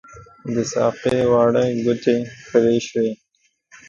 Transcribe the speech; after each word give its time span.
د 0.53 0.55
ساقۍ 0.71 1.19
واړه 1.31 1.63
ګوتې 1.83 2.15
پري 2.49 2.77
شوي 2.87 3.11